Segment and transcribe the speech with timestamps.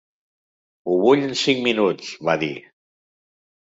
[0.87, 2.53] "Ho vull en cinc minuts," va dir.